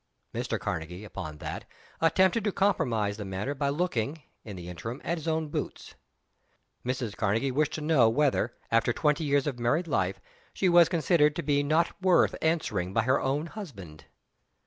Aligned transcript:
Mr. 0.33 0.57
Karnegie, 0.59 1.05
upon 1.05 1.37
that, 1.37 1.65
attempted 1.99 2.43
to 2.45 2.51
compromise 2.51 3.17
the 3.17 3.23
matter 3.23 3.53
by 3.53 3.69
looking, 3.69 4.23
in 4.43 4.55
the 4.55 4.67
interim, 4.67 4.99
at 5.03 5.19
his 5.19 5.27
own 5.27 5.49
boots. 5.49 5.93
Mrs. 6.83 7.15
Karnegie 7.15 7.51
wished 7.51 7.73
to 7.73 7.81
know 7.81 8.09
whether 8.09 8.55
after 8.71 8.93
twenty 8.93 9.23
years 9.25 9.45
of 9.45 9.59
married 9.59 9.87
life, 9.87 10.19
she 10.55 10.67
was 10.67 10.89
considered 10.89 11.35
to 11.35 11.43
be 11.43 11.61
not 11.61 12.01
worth 12.01 12.35
answering 12.41 12.93
by 12.95 13.03
her 13.03 13.21
own 13.21 13.45
husband. 13.45 14.05